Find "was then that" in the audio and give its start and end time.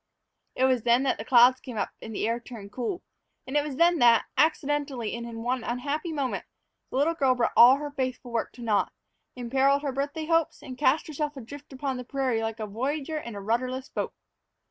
0.63-1.19, 3.63-4.25